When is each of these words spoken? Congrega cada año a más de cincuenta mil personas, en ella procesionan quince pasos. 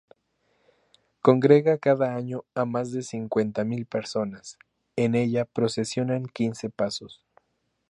Congrega 1.21 1.77
cada 1.77 2.15
año 2.15 2.43
a 2.55 2.65
más 2.65 2.91
de 2.91 3.03
cincuenta 3.03 3.63
mil 3.65 3.85
personas, 3.85 4.57
en 4.95 5.13
ella 5.13 5.45
procesionan 5.45 6.25
quince 6.25 6.71
pasos. 6.71 7.21